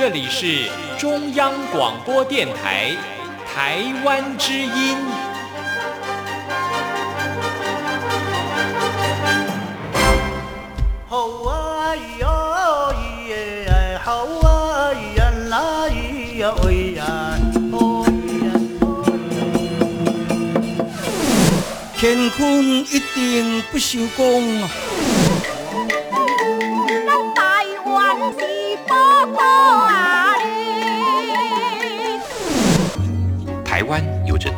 [0.00, 2.96] 这里是中央广播电台
[3.46, 4.96] 台湾之音。
[11.06, 12.26] 好啊咿呀
[12.94, 17.04] 咿耶，好啊咿呀啦咿呀喂呀，
[17.70, 18.08] 哦咿
[18.46, 18.48] 呀
[18.80, 19.04] 哦
[21.98, 24.62] 乾坤一定不朽功！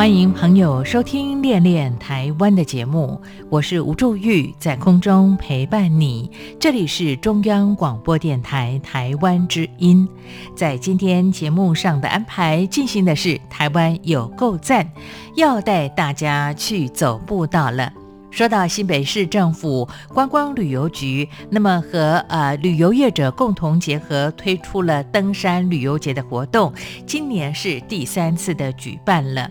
[0.00, 3.20] 欢迎朋友收听《恋恋台湾》的节目，
[3.50, 6.30] 我是吴祝玉，在空中陪伴你。
[6.58, 10.08] 这里是中央广播电台台湾之音。
[10.56, 14.90] 在今天节目上的安排，进行的是台湾有够赞，
[15.36, 17.92] 要带大家去走步道了。
[18.30, 26.72] 说到新北市政府观光旅游局，那么和呃旅游业者共同结合，推出了登山旅游节的活动，
[27.06, 29.50] 今年是第三次的举办了。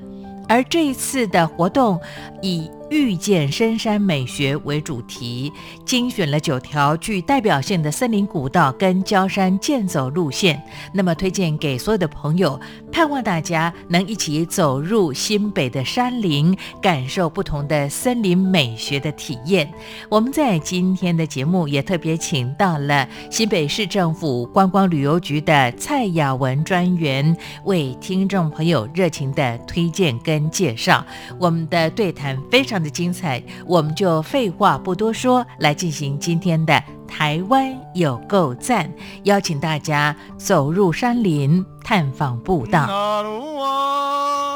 [0.49, 2.01] 而这一次的活动
[2.41, 5.51] 以遇见深山美学为主题，
[5.85, 12.59] 精选了九条具代表性的森林古道跟郊山健走路线，那么推荐给所有的朋友，
[12.91, 19.71] 盼望大家能一起走入新北的山林，感受不同的森林美学的体验。
[20.09, 31.05] 我们在今天的节目也特别请到了新北市政府观光旅游局的蔡雅文专员，为听众朋友热情的推荐跟介绍。
[31.37, 38.91] 我们的对谈非常的精彩，我们就废话不多说，来进行今天的台湾有够赞，
[39.23, 42.87] 邀请大家走入山林，探访步道。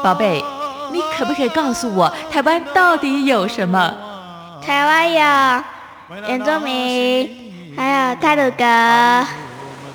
[0.02, 0.42] 宝贝，
[0.92, 3.94] 你可不可以告诉我，台湾到底有什么？
[4.62, 5.64] 台湾有
[6.28, 9.26] 原住民，还有泰鲁阁、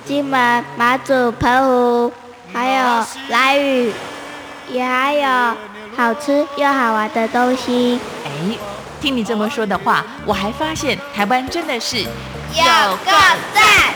[0.05, 2.11] 金门、马祖、澎湖，
[2.51, 3.91] 还有兰屿，
[4.71, 5.55] 也还有
[5.99, 7.99] 好吃又好玩的东西。
[8.23, 8.57] 哎，
[9.01, 12.05] 听你这么说的话，我还发现台湾真的是有
[13.03, 13.11] 够
[13.53, 13.93] 赞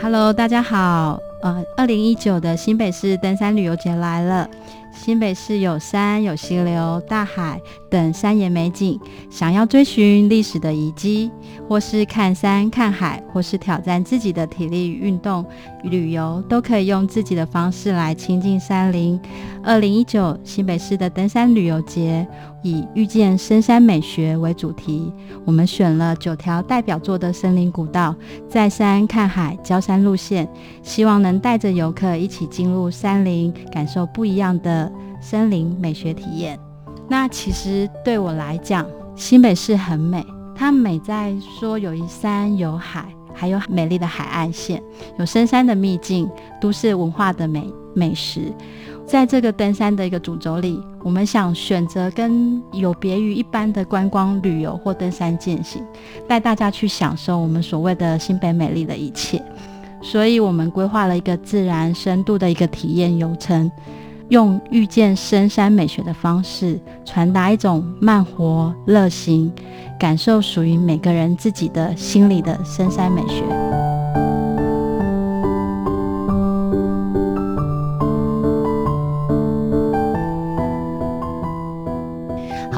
[0.00, 1.20] ！Hello，大家好。
[1.42, 4.48] 呃，二零一九的新北市登山旅游节来了。
[4.92, 7.58] 新北市有山、有溪流、大海
[7.88, 9.00] 等山野美景。
[9.30, 11.30] 想要追寻历史的遗迹，
[11.66, 15.46] 或是看山看海，或是挑战自己的体力运动
[15.82, 19.20] 旅游，都可以用自己的方式来亲近山林。
[19.62, 22.26] 二零一九新北市的登山旅游节
[22.62, 25.12] 以遇见深山美学为主题，
[25.44, 28.14] 我们选了九条代表作的森林古道，
[28.48, 30.48] 在山看海、交山路线，
[30.82, 36.58] 希望能带着游客一起进入山林，感受不一样的森林美学体验。
[37.08, 38.86] 那其实对我来讲，
[39.16, 40.24] 新北市很美，
[40.54, 43.04] 它美在说有一山有海，
[43.34, 44.82] 还有美丽的海岸线，
[45.18, 46.28] 有深山的秘境，
[46.60, 48.52] 都市文化的美美食。
[49.06, 55.82] 在这个登山的一个主轴里，我们想选择跟有别于一般的观光旅游或登山践行，
[56.28, 59.42] 带大家去享受我们所谓的新北美丽的一切。
[60.00, 63.70] 所以，我们规划了一个自然深度的一个体验游程，
[64.30, 69.52] 用遇见深山美学的方式，传达一种慢活、乐行，
[69.98, 73.69] 感受属于每个人自己的心里的深山美学。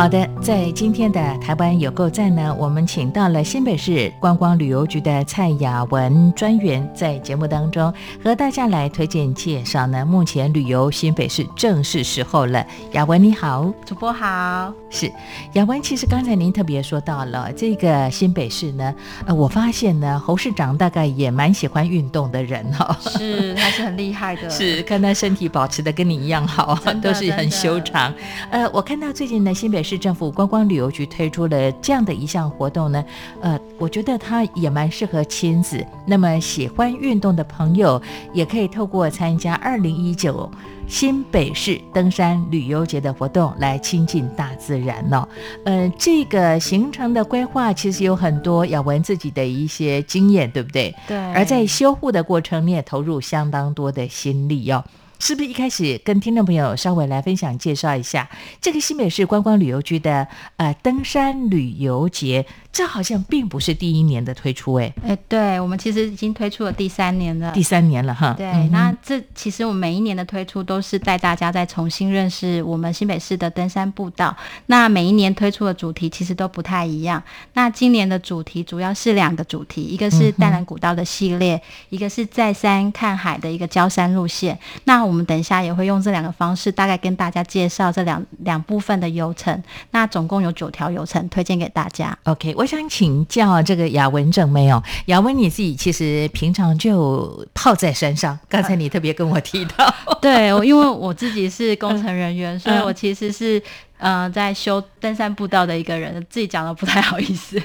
[0.02, 10.04] 好的，在今天的台湾有够赞呢，我们请到了新北市观光旅游局的蔡雅文专员，在节目当中和大家来推荐介绍呢。
[10.04, 15.08] 目前旅游新北市正是时候了，雅文你好，主播好，是
[15.52, 15.80] 雅文。
[15.80, 18.92] 其实刚才您特别说到了这个新北市呢，
[19.24, 28.12] 呃，我发现呢，侯市长大概也蛮喜欢运动的人哈、哦，是他是很厉害的， 是看他身体保持的跟你一样好，都是很修长。
[28.50, 33.04] 呃，我看到最近呢，新北市市政府观光旅游局推出了这样的一项活动呢，
[33.42, 35.86] 呃，我觉得它也蛮适合亲子。
[36.06, 38.00] 那么喜欢运动的朋友，
[38.32, 40.50] 也可以透过参加二零一九
[40.88, 45.28] 新北市登山旅游节的活动来亲近大自然哦。
[45.66, 50.94] 呃，这个行程的规划其实有很多雅文自己的一些经验，对不对？
[51.06, 51.18] 对。
[51.34, 54.82] 而在修护的过程，你也投入相当多的心力哦。
[55.24, 58.28] 是不是一开始跟听众朋友稍微来分享介绍一下
[58.60, 60.26] 这个新北市观光旅游局的
[60.56, 62.44] 呃登山旅游节？
[62.72, 68.32] 这好像并不是第一年的推出，哎，哎，对我们其实已经推出了第三年了，第三年了哈。
[68.32, 74.34] 对，那这其实我们每一年的推出都是带大家再重新认识我们新北市的登山步道。
[74.66, 77.22] 那每一年推出的主题其实都不太一样。
[77.52, 81.60] 那今年的主题主要是两个主题，一个是淡蓝古道的系列，
[81.90, 84.58] 一个是在山看海的一个交山路线。
[84.84, 89.62] 那我们等一下也会用这两个方式，大概跟大家介绍这两两部分的游程。
[89.90, 92.16] 那总共有九条游程推荐给大家。
[92.24, 92.61] OK。
[92.62, 94.80] 我想请教这个雅文正没有？
[95.06, 98.38] 雅文你自己其实平常就泡在山上。
[98.48, 99.92] 刚才你特别跟我提到，
[100.22, 103.60] 对，因为我自己是工程人员，所以我其实是。
[104.02, 107.56] 嗯，在修登山步道的一个人，自己讲的不太好意思，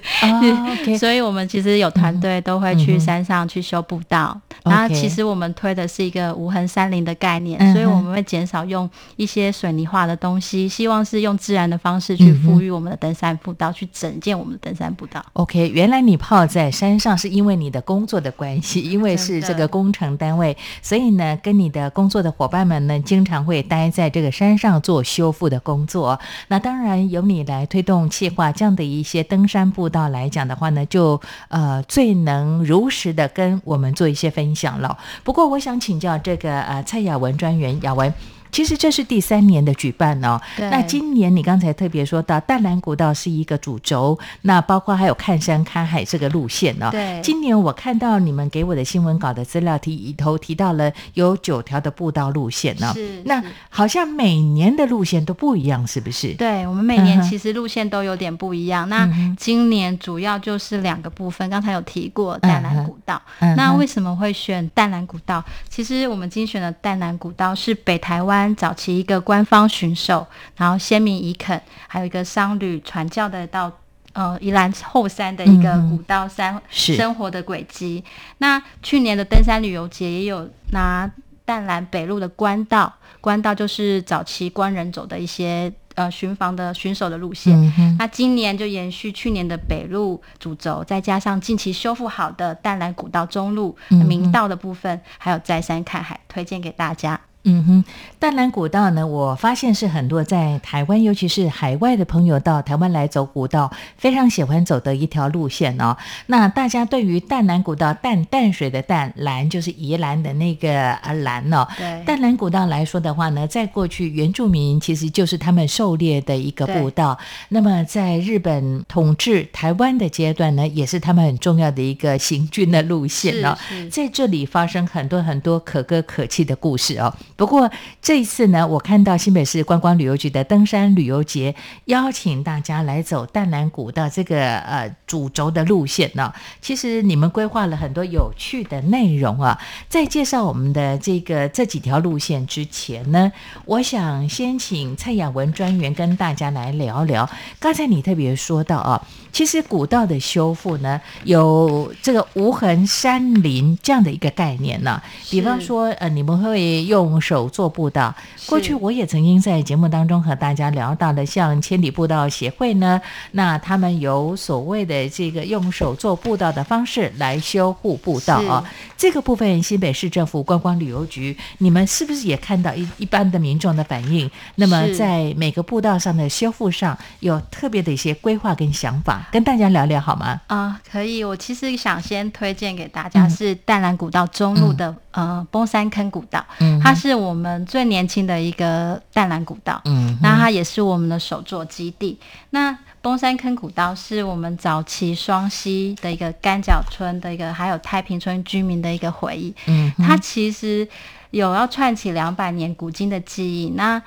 [1.00, 4.39] 所以我们其实有团队都会去山上去修步道。
[4.63, 15.25] 然后其实我们推的是一个无痕山林的概念，所以我们会减少用一些水泥化的东西，希望是用自然的方式去赋予我们的登山步道，去整建我们的登山步道。
[15.34, 26.19] OK，原来你泡在山上是因为你的工作的关系，因为是这个工程单位，所以呢，跟你的工作的伙伴们呢，经常会待在这个山上做修复的工作。
[26.47, 31.19] 那当然由你来推动气化，这样的一些登山步道来讲的话呢，就
[31.50, 34.97] 呃最能如实的跟我们做一些分享了。
[35.24, 38.13] 不过我想请教这个呃蔡雅文专员雅文。
[38.52, 40.40] 其实这是第三年的举办哦。
[40.58, 46.90] 那今年你刚才特别说到淡蓝古道是一个主轴，那包括还有看山看海这个路线哦。
[46.92, 47.20] 对。
[47.24, 52.92] 今年我看到你们给我的新闻稿的资料提里头提到了有九条的步道路线呢。
[52.94, 53.22] 是。
[53.26, 56.34] 那好像每年的路线都不一样，是不是？
[56.36, 58.88] 对，我们每年其实路线都有点不一样。
[58.88, 63.22] 那今年主要就是两个部分，刚才有提过淡蓝古道。
[63.40, 65.44] 嗯那为什么会选淡蓝古道？
[65.70, 68.37] 其实我们精选的淡蓝古道是北台湾。
[68.56, 73.72] 早期一个官方巡守，然后先民遗垦，还有一个商旅传教的到
[74.13, 78.04] 呃宜兰后山的一个古道山生活的轨迹。
[78.39, 81.10] 那去年的登山旅游节也有拿
[81.45, 87.56] 淡蓝北路的官道，官道就是早期官人走的一些呃巡防的巡守的路线。
[87.98, 97.19] 那今年就延续去年的北路主轴，再加上近期修复好的淡蓝古道中路明道的部分，还有再山看海，推荐给大家。
[97.50, 97.84] 嗯哼，
[98.20, 105.96] 淡蓝古道呢，我发现是很多在台湾，尤其是海外的朋友到台湾来走古道，非常喜欢走的一条路线哦。
[106.26, 111.66] 那大家对于淡蓝古道，淡淡水的淡蓝就是宜兰的那个啊蓝哦。
[111.78, 112.04] 对。
[112.06, 117.18] 淡蓝古道来说的话呢，在过去原住民其实就是他们狩猎的一个步道。
[117.48, 123.58] 那么在日本统治台湾的阶段呢，也是他们很重要的一个行军的路线哦。
[123.90, 127.14] 在这里发生很多很多可歌可泣的故事哦。
[127.38, 131.56] 不过这一次呢，我看到新北市观光旅游局的登山旅游节
[131.86, 136.34] 邀请大家来走淡南古道这个呃主轴的路线呢。
[136.60, 139.57] 其实你们规划了很多有趣的内容啊。
[139.88, 143.31] 在介绍我们的这个这几条路线之前呢，
[143.66, 147.30] 我想先请蔡雅文专员跟大家来聊聊。
[147.60, 155.00] 刚才你特别说到啊，其实古道的修复呢，有这个无痕山林这样的一个概念呢。
[155.29, 158.15] 比方说呃，你们会用手做步道，
[158.46, 168.63] 过去我也曾经在节目当中和大家聊到了，像千里步道协会呢，那他们有所谓的这个用手做步道的方式来修护步道啊。
[168.96, 174.31] 这个部分新北市政府观光旅游局，你们是不是也看到一一般的民众的反应？
[174.55, 180.39] 那么在每个步道上的修复上有特别的一些规划跟想法，跟大家聊聊好吗？
[180.48, 181.25] 啊，可以。
[181.25, 187.16] 我其实想先推荐给大家是淡蓝古道中路的呃崩山坑古道，嗯它是。
[187.17, 192.17] 我们最年轻的一个淡蓝古道，嗯，那它也是我们的首座基地。
[192.51, 199.53] 那东山坑古道是我们早期双溪的一个干角村的一个，还有太平村居民的一个回忆。
[199.65, 200.88] 嗯，它其实
[201.31, 203.69] 有要串起两百年古今的记忆。
[203.75, 204.01] 那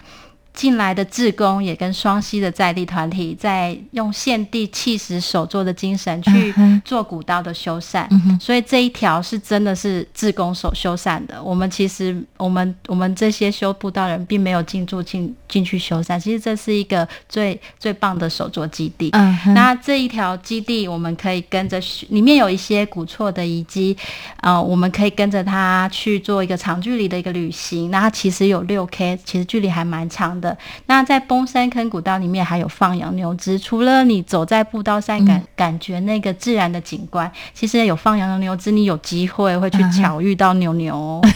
[0.61, 8.07] 进来的志工也跟双溪的在地团体，在用献地气石手作的精神去做古道的修缮，
[8.39, 11.43] 所以这一条是真的是志工手修缮的。
[11.43, 19.11] 我们其实我们我们这些修步道人并没有进驻进进去修缮，其实这是一个最最棒的手作基地。
[19.55, 23.97] 那这一条基地我们可以跟着，里面有一些古厝的遗迹，
[24.43, 27.91] 呃，我们可以跟着它去做一个长距离的一个旅行。
[27.91, 30.50] 那它其实有六 K，其实距离还蛮长的。
[30.87, 41.21] 那在崩山坑古道里面还有放羊牛只，除了你走在步道上感感觉那个自然的景观，其实有放羊的牛只，你有机会会去巧遇到牛牛。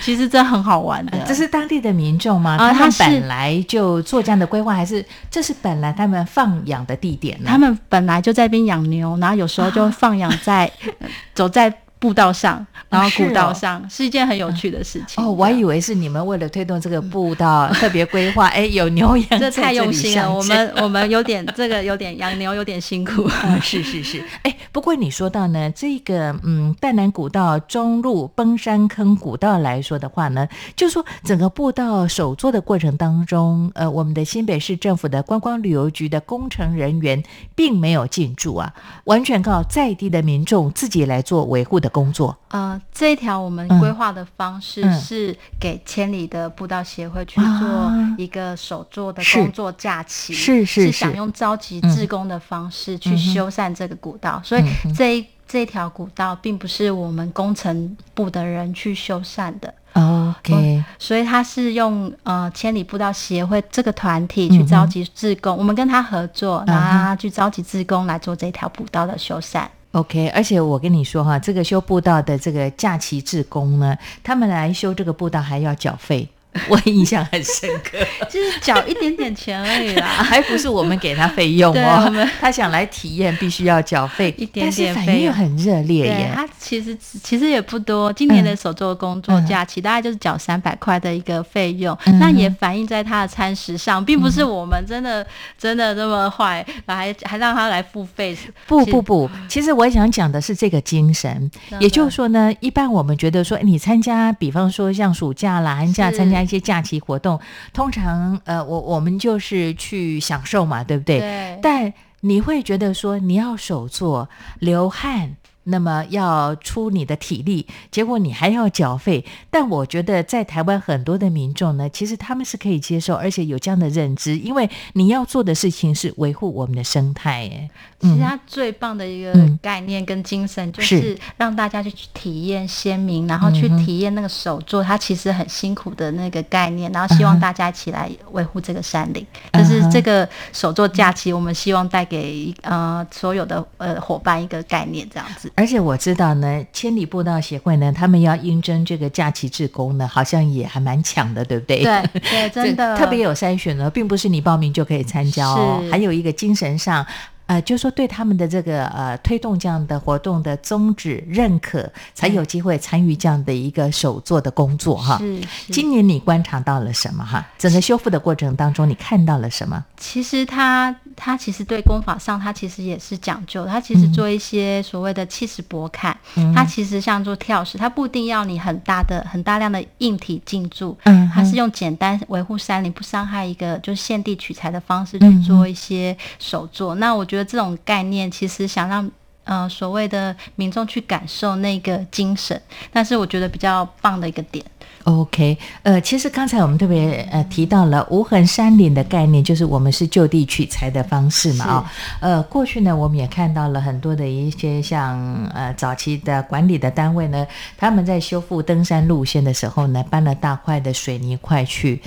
[0.00, 2.56] 其实这很好玩的，这是当地的民众吗？
[2.56, 7.46] 啊他们本来就做这样的规划，还是这是本来他们放养的地点呢？
[7.48, 10.70] 他们本来就在边养牛，然后有时候就放养在
[11.34, 11.72] 走在。
[12.06, 15.24] 步道上，然后古道上，是一件很有趣的事情。
[15.24, 18.46] 哦，我还以为是你们为了推动这个步道特别规划。
[18.46, 20.32] 哎，有牛羊，这太用心了。
[20.32, 23.28] 我们我们有点这个有点养牛有点辛苦。
[23.60, 24.22] 是是是。
[24.42, 30.46] 哎，不过你说到呢，这个嗯，淡南古道中路崩山坑古道来说的话呢，
[30.76, 37.20] 就说整个步道首做的过程当中，呃，我们的新北市政府的观光旅游局的工程人员
[37.56, 38.72] 并没有进驻啊，
[39.06, 41.90] 完全靠在地的民众自己来做维护的。
[41.96, 42.36] 工作。
[42.48, 54.62] 呃，这一条我们规划的方式是给千里的步道协会去做一个手做的工作假期，是是是想用召集志工的方式去修缮这个古道，所以
[54.94, 69.66] 这一这条古道并不是我们工程部的人去修缮的，OK，所以他是用呃千里步道协会这个团体去召集志工，我们跟他合作，然后他去召集志工来做这条步道的修缮。
[69.96, 76.28] OK，而且我跟你说哈，这个修步道的这个假期志工呢，他们来修这个步道还要缴费。
[76.68, 77.98] 我印象很深刻，
[78.30, 82.28] 就是缴一点点钱而已啦，还不是我们给他费用哦。
[82.40, 86.30] 他想来体验，必须要缴费，一点点费用很热烈耶。
[86.34, 95.26] 他其实其实也不多，今年的手作工作假期大概就是缴三百块的一个费用，那也反映在他的餐食上，并不是我们真的
[95.58, 98.36] 真的这么坏，还还让他来付费。
[98.66, 106.45] 不不不，其实我想讲的是这个精神，也就是说呢，一般我们觉得说，你参加，比方说像暑假啦、寒假参加。
[106.46, 107.40] 一些假期活动，
[107.72, 111.18] 通常呃，我我们就是去享受嘛，对不对？
[111.18, 111.58] 对。
[111.60, 114.28] 但你会觉得说，你要手做
[114.60, 115.36] 流汗。
[115.68, 119.24] 那么要出你的体力，结果你还要缴费。
[119.50, 127.48] 但我觉得在台湾很多的民众呢，其实他们是可以接受，而且有这样的认知，因为你要做的事情是维护我们的生态。
[127.48, 127.70] 哎，
[128.00, 139.26] 其实它最棒的一个概念跟精神，就是让大家去体验鲜明，然后去体验那个手作，它其实很辛苦的那个概念，然后希望大家一起来维护这个山林。
[139.52, 145.50] 就是这个手作假期，我们希望带给呃所有的呃伙伴一个概念，这样子。
[145.56, 151.82] 而且我知道呢，千里步道协会呢，他们要应征这个假期志工呢，好像也还蛮强的，对不对？
[151.82, 157.04] 对对， 真的特别有筛选呢，并不是你报名就可以参加哦，还有一个精神上。
[157.46, 165.16] 呃，就说对他们的这个呃推动这样的活动的宗旨认可，才有机会参与这样的一个手做的工作哈。
[165.18, 165.40] 是。
[165.70, 167.46] 今年你观察到了什么哈？
[167.56, 169.84] 整个修复的过程当中，你看到了什么？
[169.96, 173.64] 其实他他其实对功法上，他其实也是讲究。
[173.64, 176.16] 他其实做一些所谓的气势薄砍，
[176.52, 186.96] 他其实像做跳石，他不一定要你很大的很大量的硬体进驻，嗯，他是用简单维护山林不伤害一个就是现地取材的方式去做一些手作。
[186.96, 187.35] 那我觉得。
[187.36, 189.10] 觉得这种概念其实想让
[189.44, 192.58] 呃所谓的民众去感受那个精神，
[192.90, 194.64] 但是我觉得比较棒的一个点。
[195.04, 201.92] OK，呃，其实刚才我们特别呃提到了无痕山林的概念，就是我们是就地取材的方式嘛啊。
[202.20, 205.22] 呃，过去呢，我们也看到了很多的一些像
[205.54, 212.00] 呃早期的管理的单位呢，他们在修复登山路线的时候呢，搬了大块的水泥块去。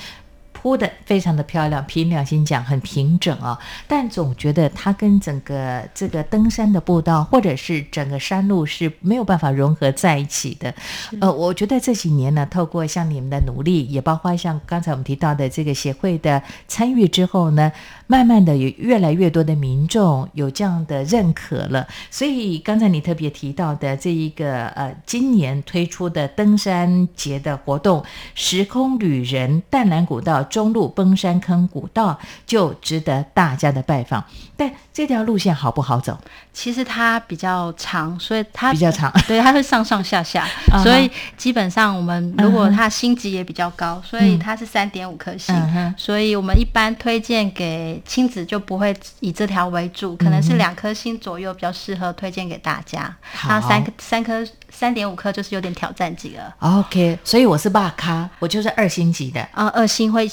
[0.61, 10.73] 铺的非常的漂亮，凭良心讲很平整啊，但总觉得它跟整个这个登山的步道或者是整个山路是没有办法融合在一起的。
[11.21, 17.71] 呃，我觉得这几年呢，透过像你们的努力，也包括像刚才我们提到的这个协会的参与之后呢。
[18.11, 21.87] 慢慢的有越来越多的民众有这样的认可了。
[22.09, 34.25] 所以刚才你特别提到的这一个呃，今年推出的登山节的活动——时空旅人淡蓝古道中路崩山坑古道，就值得大家的拜访。
[34.57, 36.17] 但这条路线好不好走？
[36.51, 40.47] 其实它比较长，所以它 比较长， 对，它会上上下下，
[40.83, 45.55] 所以基本上我们如果它星级也比较高，所以它是三点五颗星，
[45.95, 53.15] 所以我们一般推荐给亲子就不会以这条为主，可能是两颗星左右比较适合推荐给大家。
[53.47, 56.53] 那三颗三颗三点五颗就是有点挑战级了。
[56.59, 60.27] OK，所以我是霸咖，我就是二星级的啊，二星会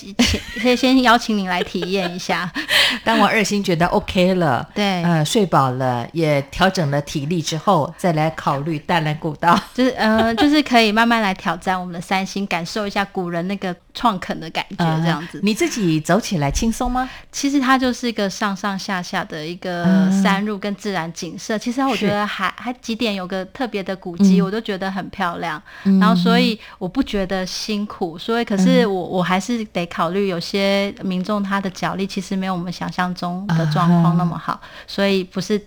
[0.61, 2.51] 可以先邀请您来体验一下，
[3.05, 6.07] 当我二星觉得 OK 了，对，呃，睡饱了。
[6.13, 15.41] 也调整了体力之后，再来考虑淡蓝古道， 就是呃，就是可以慢慢来挑战我们的三星，感受一下古人那个创垦的感觉，这样子。
[15.43, 17.09] 你自己走起来轻松吗？
[17.31, 19.85] 其实它就是一个上上下下的一个
[20.23, 21.59] 山路跟自然景色。
[21.59, 25.61] 其实我觉得还还几点有个特别的古迹，我都觉得很漂亮。
[26.01, 35.61] 然后所以我不觉得辛苦，所以可是我我还是得考虑有些民众他的脚力其实没有我们想象中的状况那么好，所以不是。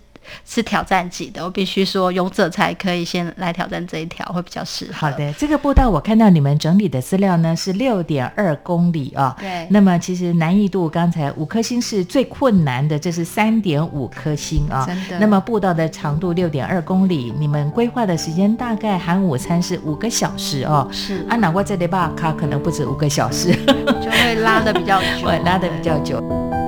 [0.44, 4.92] 是挑战级的，我必须说，勇者才可以先来挑战这一条，会比较适合。
[4.92, 9.36] 好的，这个步道我看到你们整理的资料呢是六点二公里啊。
[9.38, 9.66] 对。
[9.70, 14.84] 那么其实难易度刚才五颗星是最困难的，这是三点五颗星啊。
[14.86, 15.18] 真的。
[15.18, 20.88] 那么步道的长度六点二公里，你们规划的时间大概含午餐是五个小时哦。
[20.92, 21.26] 是。
[21.28, 23.52] 啊，难怪这里吧，卡可能不止五个小时，
[24.02, 26.59] 就会拉的比较久， 拉的比较久。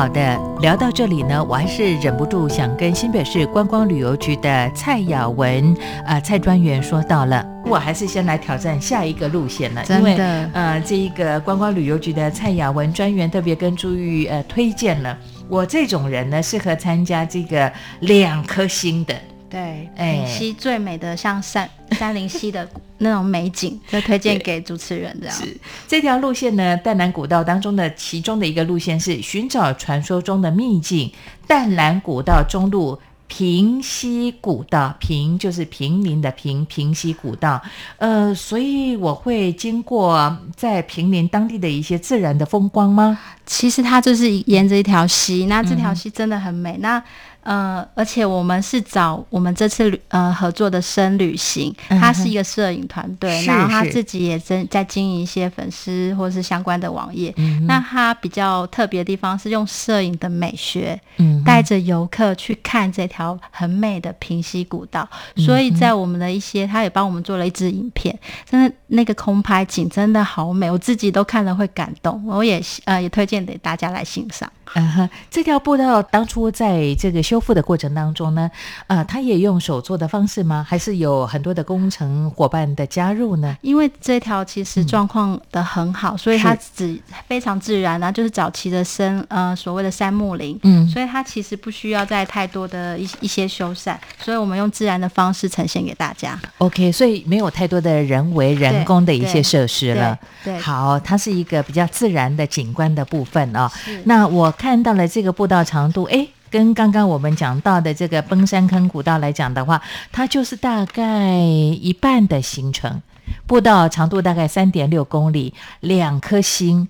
[0.00, 5.76] 好的，聊到这里呢，我还是忍不住想跟新北市观光旅游局的蔡雅文
[6.06, 10.16] 啊蔡专员说到了，我还是先来挑战下一个路线了，因为
[10.54, 15.14] 呃这一个观光旅游局的蔡雅文专员特别跟朱玉呃推荐了，
[15.50, 19.14] 我这种人呢适合参加这个两颗星的。
[19.50, 22.66] 对，哎，西最美的像山山林溪的
[23.00, 25.36] 那种美景，就推荐给主持人这样。
[25.36, 25.56] 是
[25.88, 31.12] 这条路线呢，淡蓝古道当中的其中的一个路线是寻找传说中的秘境——
[31.46, 34.94] 淡蓝古道中路平溪古道。
[34.98, 37.60] 平就是平民的平，平溪古道。
[37.98, 43.18] 呃，所以我会经过在平林当地的一些自然的风光吗？
[43.46, 46.76] 其实它就是沿着一条溪，那这条溪真的很美。
[46.80, 47.02] 那
[47.42, 57.34] 呃，而且我们是找我们这次旅呃合作的深旅行，他是一个摄影团队，然后他自己也在在经营一些粉丝或是相关的网页。
[57.66, 61.00] 那他比较特别的地方是用摄影的美学，
[61.44, 65.08] 带着游客去看这条很美的平溪古道。
[65.36, 68.16] 所以在我们的一些，他也帮我们做了一支影片，
[68.48, 72.24] 真的那个空拍景真的好美，我自己都看了会感动。
[72.26, 74.50] 我也呃也推荐给大家来欣赏。
[74.74, 78.48] 嗯哼，这条步道当初在这个修复的过程当中呢，
[78.86, 80.64] 呃，他也用手做的方式吗？
[80.66, 83.56] 还是有很多的工程伙伴的加入呢？
[83.62, 96.40] 因为这条其实状况的很好，所以它只非常自然啊，就是早期的森呃所谓的杉木林，嗯，所以它其实不需要再太多的一一些修缮，所以我们用自然的方式呈现给大家。
[96.58, 100.16] OK，所以没有太多的人为人工的一些设施了。
[100.44, 103.68] 对，好，它是一个比较自然的景观的部分哦。
[104.04, 104.54] 那我。
[104.60, 109.80] 看到了这个步道长度，哎，跟刚刚我们讲到的这个崩山坑古道来讲的话，
[110.12, 113.00] 它就是大概一半的行程。
[113.46, 116.88] 步道长度大概三点六公里，两颗星。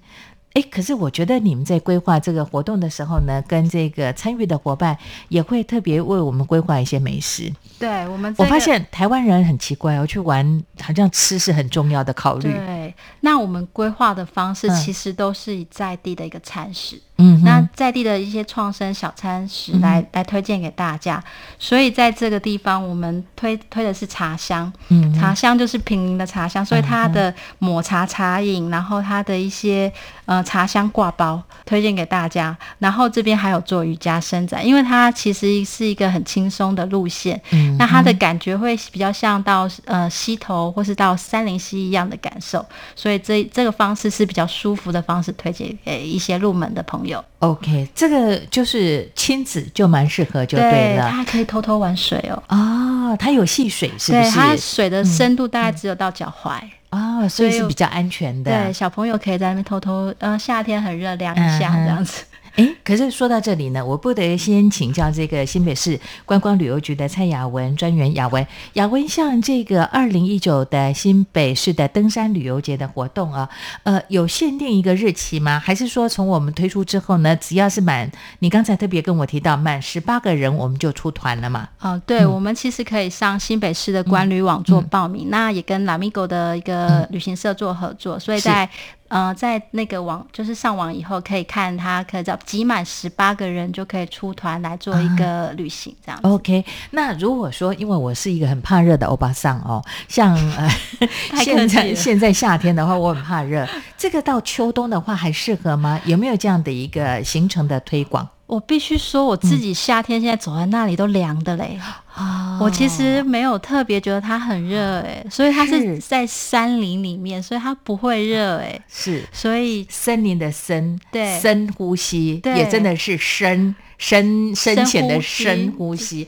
[0.55, 7.53] 哎，可是我觉得你们在规划这个活动的时候呢，跟这个参与的伙伴也会特别为我们规划一些美食。
[7.79, 12.51] 对我们，我发现台湾人很奇怪，我去玩好像吃是很重要的考虑。
[12.51, 12.80] 对，
[13.21, 17.01] 那我们规划的方式其实都是以在地的一个餐食。
[17.23, 21.23] 嗯，那在地的一些创生小餐食来来推荐给大家，
[21.59, 29.93] 所以在这个地方我们推推的是茶香，嗯，茶香就是平民的茶香，所以它的抹茶茶饮，然后它的一些
[30.25, 42.65] 呃茶香挂包推荐给大家，然后这边还有做瑜伽伸展，因为它其实是一个很轻松的路线，嗯，那它的感觉会比较像到呃溪头或是到三林溪一样的感受，
[42.95, 47.25] 所以这这个方式是比较舒服的方式，推荐给一些入门的朋友。
[47.39, 51.11] OK，这个就是亲子就蛮适合，就对了。
[51.11, 52.43] 它可以偷偷玩水哦。
[52.49, 54.31] 哦，它有戏水是不是？
[54.31, 56.61] 它水的深度大概只有到脚踝。
[56.91, 58.51] 哦，所以所以是比较安全的。
[58.51, 62.25] 对，小朋友可以在那边偷偷，呃，夏天很热，凉一下这样子。
[62.57, 68.47] 哎，可是说到这里呢，我不得先请教这个新北市观光旅游局的蔡雅文专员雅文。
[68.75, 73.49] 雅文，像这个二零一九的新北市的登山旅游节的活动啊，
[73.85, 75.59] 呃，有限定一个日期吗？
[75.59, 78.11] 还是说从我们推出之后呢，只要是满，
[78.41, 81.69] 你刚才特别跟我提到满十八个人，我们就出团了嘛？
[81.81, 88.69] 哦，对，我们其实可以上新北市的官旅网做报名，那也跟 Lamigo 的一个旅行社做合作，所以在
[89.11, 96.29] 呃在那个网就是上网以后可以看他可以叫集满十八个人就可以出团来做一个旅行这样子。
[96.29, 100.69] OK，那如果说，因为我是一个很怕热的欧巴桑哦，像呃，
[101.43, 103.69] 现在现在夏天的话，我很怕热，
[103.99, 106.01] 这个到秋冬的话还适合吗？
[106.07, 108.27] 有没有这样的一个行程的推广？
[108.51, 111.79] 我必须说，我自己夏天现在走在那里都凉的嘞。
[112.13, 115.99] 啊我其实没有特别觉得它很热诶、所以它是是。
[115.99, 119.23] 在山林里面，所以它不会热诶、是。
[119.33, 121.39] 所以森林的森，对。
[121.41, 126.27] 深呼吸，也真的是深深深浅的深深呼呼吸。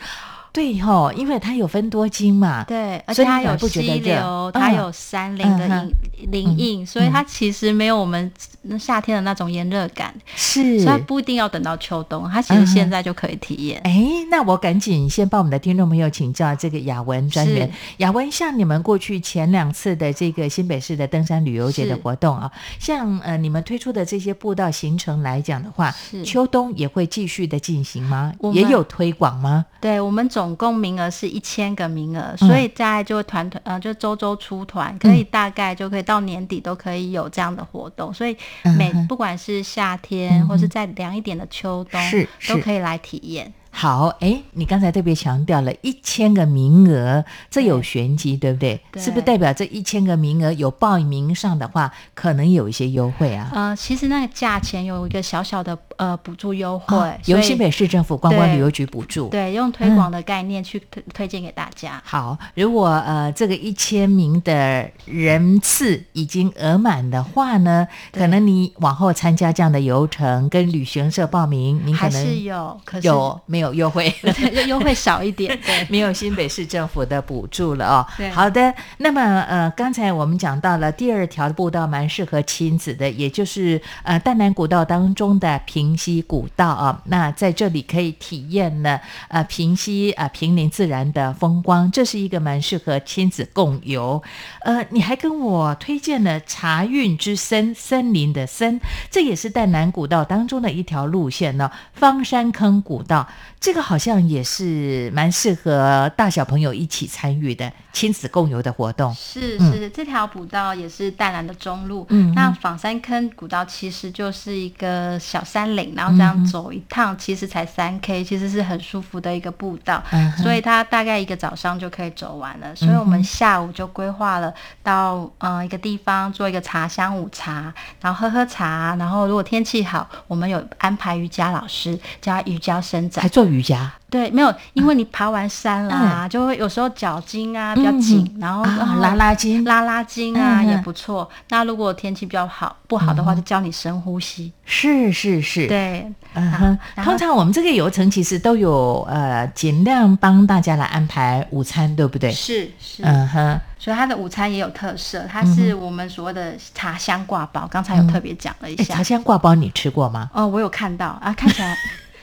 [0.52, 4.52] 对吼、因为它有分多金嘛，对，而所以你且它有溪流，嗯。
[4.52, 8.30] 它有山林的嗯哼影林印，所以它其实没有我们
[8.62, 10.80] 那夏天的那种炎热感，是。
[10.80, 13.80] 所以它不一定要等到秋冬，它其实现在就可以体验。
[13.84, 17.70] 哎，那我赶紧先帮我们的听众朋友请教这个雅文专员。
[17.98, 26.24] 雅文，像你们过去前两次的这个新北市的登山旅游节的活动啊，像呃你们推出的这些步道行程来讲的话，是。
[26.24, 28.32] 秋冬也会继续的进行吗？
[28.52, 29.66] 也有推广吗？
[29.80, 32.48] 对我们总共名额是一千个名额，嗯。
[32.48, 38.36] 所以大概就会团团呃，就周周出团，可以大概就可以到年底都可以有这样的活动，所以
[38.76, 43.52] 每不管是夏嗯天或是再凉一点的秋冬，是是都可以来体验。
[43.74, 48.78] 好，哎，你刚才特别强调了一千个名额，这有玄机，对不对？
[48.92, 53.50] 对是不是代表这一千个名额有报名上的话，可能有一些优惠啊？
[53.54, 59.28] 呃，其实那个价钱有一个小小的呃补助优惠，哦由新北市政府观光旅游局补助。
[59.28, 62.02] 对用推广的概念去推、推荐给大家。
[62.04, 74.12] 好，如果呃这个一千名的人次已经额满的话呢，可能你往后参加这样的游程，跟旅行社报名，你可还是能有，可是有没有优惠？
[74.66, 75.86] 优惠少一点， 对。
[75.88, 78.06] 没有新北市政府的补助了哦。
[78.16, 78.72] 对好的。
[78.98, 87.02] 那么呃，刚才我们讲到了第二条步道蛮适合亲子的，也就是呃淡南古道当中的平溪古道啊。
[87.06, 94.22] 那在这里可以体验呢呃平溪啊、呃、平林自然的风光，这是一个蛮适合亲子共游。
[94.60, 101.70] 呃，你还跟我推荐了茶韵之森森林的森，这也是淡南古道当中的一条路线呢。
[101.92, 103.28] 方山坑古道，
[103.60, 109.14] 这个好像也是蛮适合大小朋友一起参与的亲子共游的活动。
[109.14, 112.06] 是嗯是，这条古道也是淡南的中路。
[112.10, 120.02] 嗯那仿山坑古道其实就是一个小山岭，然后这样走一趟，其实才三 K，其实是很舒服的一个步道。
[120.12, 122.74] 嗯所以它大概一个早上就可以走完了。
[122.76, 133.28] 所以我们下午就规划了到呃一个地方做一个茶香午茶，然后喝喝茶，然后如果天气好，我们有安排瑜伽老师教瑜伽伸展还。
[133.32, 139.64] 做瑜伽对，没有，因为你爬完山啦，就会有时候脚筋啊比较紧，然后、啊拉拉筋。
[139.64, 141.28] 拉拉筋啊、也不错。
[141.48, 144.52] 那如果天气比较好不好的话，就教你深呼吸。
[144.66, 152.30] 是是是，对，嗯哼，通常我们这个游程其实都有呃尽量帮大家来安排午餐，对不对？
[152.30, 158.96] 是是，嗯哼，所以它的午餐也有特色，它是我们所谓的茶香挂包，刚才有特别讲了一哎，下。
[158.96, 160.30] 茶香挂包你吃过吗？
[160.34, 161.74] 哦，我有看到啊，看起来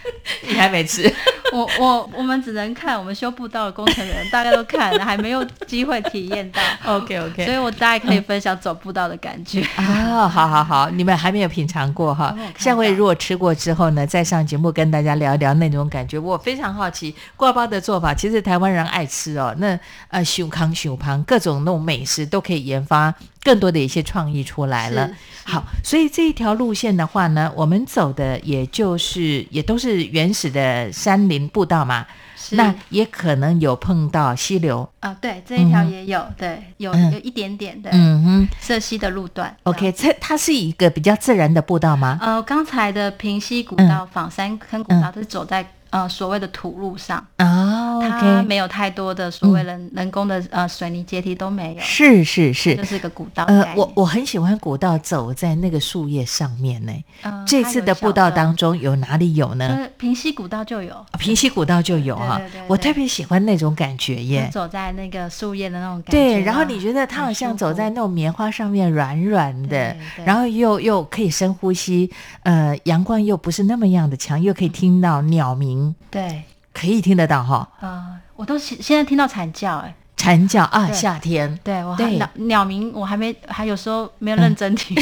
[0.47, 1.11] 你还没吃？
[1.53, 6.61] 我我我们只能看，我们修步道的工程人大概都看了，还没有机会体验到。
[6.97, 9.61] OK OK，所以我大概可以分享走步道的感觉。
[9.75, 16.19] 啊、好好好，你们还没有品尝过哈下回如果吃过之后呢，再上节目跟大家聊一聊那种感觉。
[16.19, 19.55] 我非常好奇挂包的做法，其实台湾人爱吃哦。
[19.57, 25.09] 那呃，熊康熊胖各种那种美食都可以研发更多的一些创意出来了。
[25.43, 32.05] 好，所以这一条路线的话呢，我们走的也就是也都是原始的山林步道嘛。
[32.51, 34.89] 那也可能有碰到溪流。
[35.01, 39.55] 啊，对，这一条也有，对，有嗯有一点点的嗯哼涉溪的路段。
[39.63, 42.17] ，OK，这它是一个比较自然的步道吗？
[42.21, 53.43] 呃，刚才的平溪古嗯道、仿山坑古道都是走在呃所谓的土路上，哦，它没有太多的所谓人、人工的呃水泥阶梯都没有，是是是就，是个古道。
[53.45, 56.91] 呃我我很喜欢古道走在那个树叶上面呢。
[57.21, 59.67] 呃这次的步道当中有哪里有呢？
[59.67, 64.49] 呃平西古道就有，啊平西古道就有哈对对对对，我特别喜欢那种感觉耶。
[64.51, 66.11] 走在那个树叶的那种感觉。
[66.11, 72.09] 对，然后你觉得它好像走在那种棉花上面，软软的然后又又可以深呼吸，
[72.43, 75.78] 呃，阳光又不是那么样的强，又可以听到鸟鸣，
[76.09, 84.95] 对，可以听得到哈，呃，我都现现在听到惨叫，哎，蝉叫啊，夏天，对我还鸟鸟鸣，我还没，还有时候没有认真听，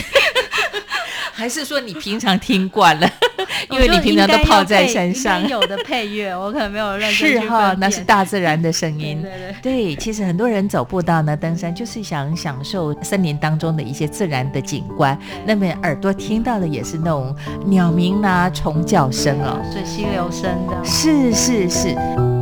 [1.33, 3.09] 还是说你平常听惯了，
[3.69, 5.47] 因为你平常都泡在山上。
[5.47, 9.21] 有的配乐，我可能没有认真是去哈，那是大自然的声 音。
[9.21, 15.17] 对对对对，其实很多人走步道呢，登山就是想享受森林当中的一些自然的景观。
[15.45, 19.59] 那么耳朵听到的也是那种鸟鸣啊、虫叫声哦。
[19.71, 20.83] 水溪流声的。
[20.85, 22.36] 是是是。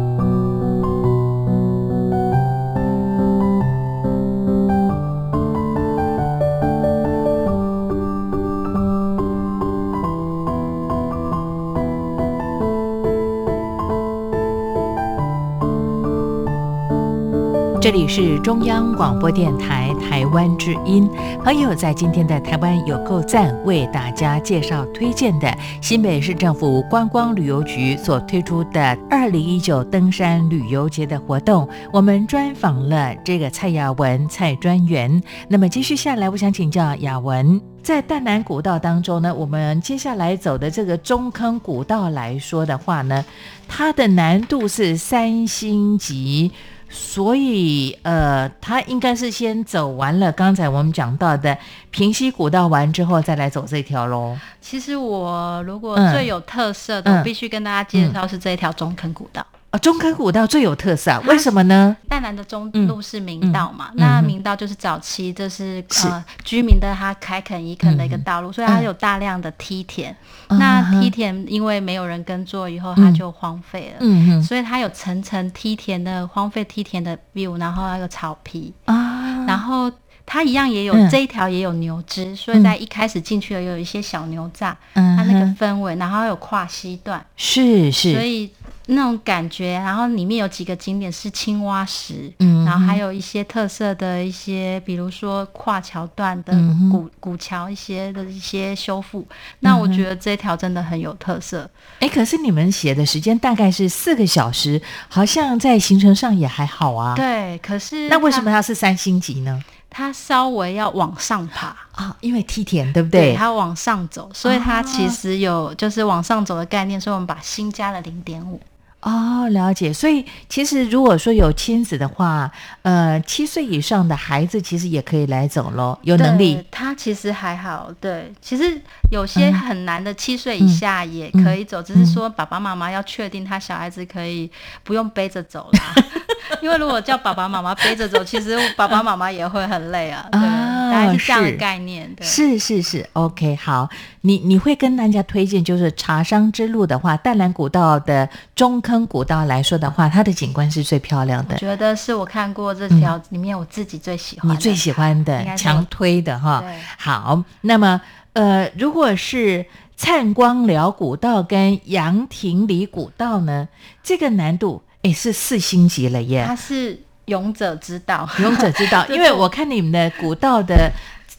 [17.86, 21.08] 这里是中央广播电台台湾之音。
[21.44, 31.70] 朋友在今天的台湾有够赞，为大家介绍推荐的新北市政府观光旅游局所推出的二零一九登山旅游节的活动。
[31.94, 35.22] 我们专访了这个蔡雅文蔡专员。
[35.48, 43.24] 那么接续下来，我想请教雅文，在淡南古道当中呢，我们接下来走的这个中坑古道来说的话呢，
[43.68, 46.52] 它的难度是三星级。
[46.98, 51.56] 所以，呃，他应该是先走完了刚才我们讲到的
[51.92, 54.38] 平西古道完之后，再来走这条喽。
[54.62, 59.46] 其实我如果嗯最有特色的，嗯我必须跟大家介绍是这一条中坑古道。
[59.76, 61.96] 啊，中坑古道最有特色为什么呢？
[62.08, 70.16] 淡南的中嗯路是明道嘛，嗯嗯那明道就是早期就是是呃居民的他开垦移垦的一个道路，所以它有大量的梯田。
[70.48, 73.98] 那梯田因为没有人耕作以后，它就荒废了。
[74.00, 79.92] 嗯哼所以它有层层梯田的荒废梯田的 view，然后还有草皮，啊，然后
[80.26, 88.50] 它一样也有、嗯这一条也有牛只，所以在一开始进去了有一些小牛栅，嗯它那个哼氛围，然后还有跨溪段，是是，所以
[88.88, 99.26] 那种感觉，然后里面有几个景点是青蛙石，嗯然后还有一些特色的一些，比如说跨桥段的嗯古、古桥一些的一些修复，
[99.60, 101.70] 那我觉得这条真的很有特色。
[102.00, 109.62] 哎，可是你们写的时间大概是四个小时，好像在行程上也还好啊。，对，可是那为什么它它是三星级呢？
[109.90, 111.76] 它稍微要往上爬？
[111.92, 113.36] 啊，因为梯田，对不对？
[113.36, 118.60] 它往上走，所以它其实有就是往上走的概念，所以我们把新加了零点五。
[119.06, 119.94] 哦，了解。
[119.94, 126.94] 所以其实如果说有亲子的话，呃，七岁以上的孩子其实也可以来走咯，有能力他。
[126.96, 134.50] 其实还好，对，其实有些嗯很难的，七岁以下也可以走，只是说爸爸妈妈要确定他小孩子可以
[134.84, 135.94] 不用背着走啦。
[136.62, 140.26] 因为如果叫爸爸妈妈背着走，其实爸爸妈妈也会很累啊。
[140.32, 142.14] 对，啊大概是这样的概念。
[142.16, 143.90] 对，是是是，OK，好，
[144.22, 154.54] 你你会跟大家推荐，就是茶商之路的话，淡蓝古道的中坑古道来说的话，它的景观是最漂亮的我，觉得是我看过这条里面我自己最喜欢的。
[154.54, 156.64] 你最喜欢的强推的哈。
[156.98, 158.02] 好，那么
[158.34, 163.70] 呃，如果是灿光寮古道跟杨廷里古道呢，
[164.04, 166.44] 这个难度诶是四星级了耶。
[166.46, 170.92] 它是勇者之道， 勇者之道，因为我看你们的古道的，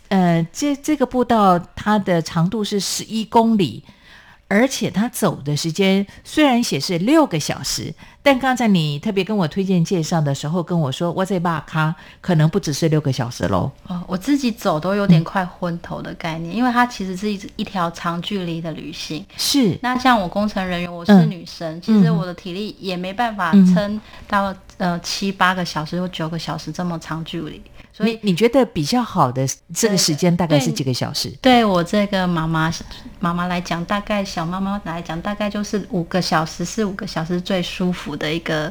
[0.09, 3.83] 呃，这这个步道它的长度是十一公里，
[4.49, 7.95] 而且它走的时间虽然写是六个小时，
[8.27, 13.71] 但刚才你特别跟我推荐介绍的时候跟我说，我这把卡可能不只是六个小时喽。
[13.87, 19.25] 哦，我自己走都有点快昏头的概念，因为它其实是一一条长距离的旅行。
[19.37, 27.63] 是，那像我工程人员，我是嗯女生，其实我的体力也没办法嗯撑到、呃七八个小时或九个小时这么长距离，
[27.97, 31.31] 所以你你觉得比较好的这个时间大概是几个小时？
[31.41, 32.71] 对我这个妈妈
[33.21, 38.71] 妈妈来讲，大概小妈妈来讲，大概就是五个小时，四五个小时最舒服的一个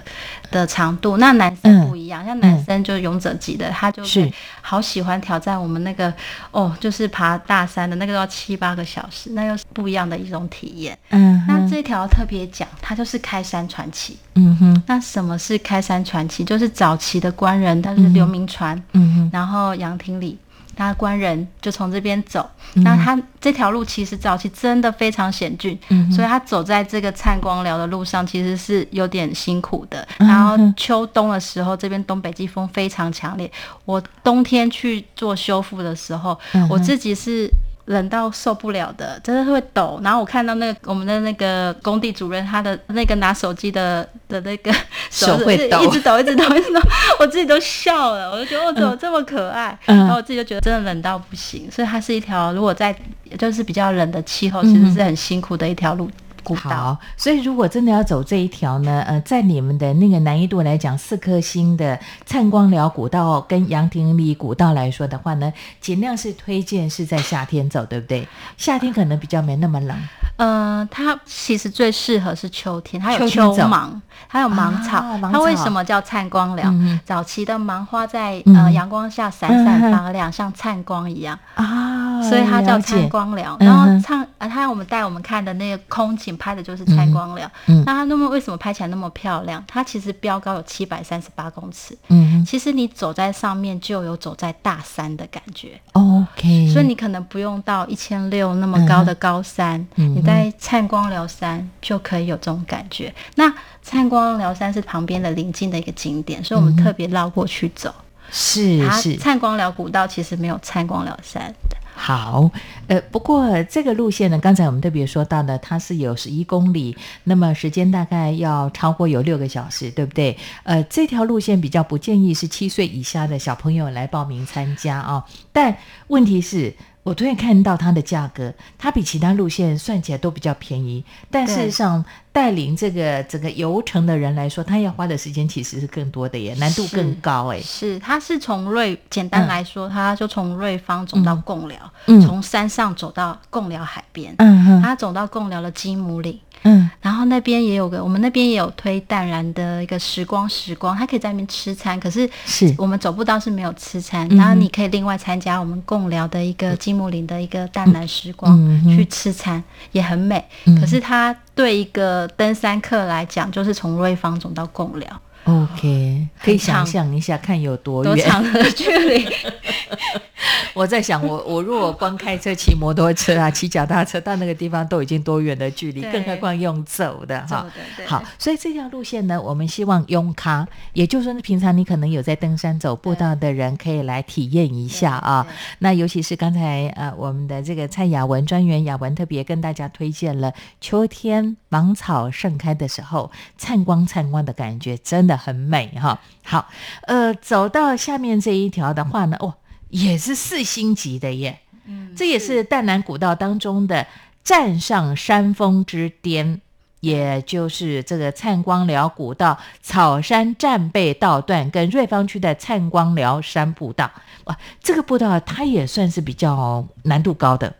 [0.51, 1.17] 的长度。
[1.17, 6.13] 那男生不一样，像男生就是勇者级的，他就是好喜欢挑战我们那个
[6.51, 10.95] 哦，就是爬大山的那个要七八个小时，那又是不一样的一种体验。
[11.09, 11.34] 嗯
[11.75, 14.17] 这条特别讲，它就是开山传奇。
[14.35, 16.41] 嗯哼，那什么是开山传奇？
[16.41, 20.38] 就是早期的官人，他是刘铭传，嗯哼，然后杨廷礼，
[20.77, 22.49] 那官人就从这边走。
[22.75, 30.07] 嗯那他这条路其实早期真的非常险峻，嗯所以他走在这个灿光寮的路上其实是有点辛苦的。
[30.19, 33.51] 嗯然后秋冬的时候，这边东北季风非常强烈。
[33.83, 37.49] 我冬天去做修复的时候，嗯我自己是。
[37.85, 39.99] 冷到受不了的，真的会抖。
[40.03, 44.73] 然后我看到那个我们的那个工地主任，他的那个拿手机的的那个
[45.11, 46.79] 手会抖一直抖，一直抖，一直抖，
[47.19, 48.31] 我自己都笑了。
[48.31, 49.77] 我就觉得我，怎么这么可爱？
[49.85, 51.69] 嗯然后我自己就觉得真的冷到不行。
[51.71, 52.95] 所以它是一条如果在
[53.37, 56.09] 就是比较冷的气候，其实是很辛苦的一条路
[56.45, 56.69] 古道。
[56.69, 68.25] 好，所以如果真的要走这一条呢，呃，在你们的那个难易度来讲，四颗星的灿光寮古道跟杨廷里古道来说的话呢，尽量是推荐是在夏天走，对不对？
[68.55, 69.97] 夏天可能比较没那么冷。
[70.38, 74.97] 嗯，它其实最适合是秋天，它有秋芒秋芒，它有芒草。
[74.97, 76.69] 啊芒它为什么叫灿光疗？
[76.69, 83.56] 嗯早期的芒花在、嗯呃阳光下闪闪发亮，像灿光一样，啊，所以它叫灿光寮。
[83.60, 87.49] 嗯然后哼灿啊，它我们带我们看的那个空景拍的就是灿光疗。
[87.67, 89.63] 嗯那它那么为什么拍起来那么漂亮？
[89.67, 95.80] 它其实标高有七百三十八公尺，嗯其实你走在上面就有走在大山的感觉。
[95.93, 103.13] ，OK，所以你可能不用到一千六那么高的高山，嗯你在灿光疗山就可以有这种感觉。
[103.36, 103.54] 那
[103.85, 107.93] 灿光寮山是旁边的邻近的一个景点，所以我们特别绕过去走。
[108.27, 112.49] 它是是灿光寮古道其实没有灿光寮山的，好，
[112.87, 120.35] 呃，不过这个路线呢，刚才我们特别说到的，它是有十一公里，那么时间大概要超过有六个小时，对不对？
[120.63, 126.73] 呃，这条路线比较不建议是七岁以下的小朋友来报名参加啊、但问题是。
[127.05, 137.61] 我突然看到它的价格，它比其他路线算起来都比较便宜，但事实上带领这个整个游程的人来说，他要花的时间其实是更多的耶，难度更高哎。
[137.61, 146.39] 是它是从瑞简单来说，他就从瑞芳走到贡寮，嗯从山上走到贡寮海边，嗯哼它走到贡寮的金姆岭。
[146.65, 146.89] 嗯。
[147.01, 152.75] 然后那边也有个，我们那边也有推淡然的一个时光时光，他可以在那边吃餐，可是是。
[152.78, 160.43] 我们走步道是没有吃餐，嗯然后你可以另外参加我们共聊的一个金木林的一个淡然时光、嗯去吃餐，也很美。
[160.65, 160.80] 嗯。
[160.80, 166.86] 可是他对一个登山客来讲，就是从瑞芳走到共聊，OK，可以想长。
[166.86, 168.15] 象一下看有多远。
[168.15, 168.25] 多。
[168.25, 169.25] 长的距离？
[170.75, 177.65] 我在想我，我如果光开车、骑摩托车啊、骑脚踏车到那个地方，都已经多远的距离，更何况用走的哈
[178.05, 185.47] 好，所以这条路线呢，我们希望拥咖，也就是说，平常你可能有在登山走步道的人，可以来体验一下啊。
[185.79, 196.19] 那尤其是刚才呃，我们的这个蔡雅文专员雅文特别跟大家推荐了秋天芒草盛开的时候，灿光灿光的感觉真的很美哈。
[196.43, 196.67] 好，
[197.03, 199.53] 呃，走到下面这一条的话呢，哦，
[199.89, 201.59] 也是四星级的耶。
[201.87, 204.07] 嗯这也是淡南古道当中的
[204.43, 206.61] 站上山峰之巅，
[206.99, 214.09] 也就是这个灿光寮古道草山战备道段跟瑞芳区的灿光寮山步道。
[214.45, 217.71] 哇，这个步道它也算是比较难度高的。